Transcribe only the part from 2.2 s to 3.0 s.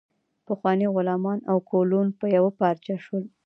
یوه پارچه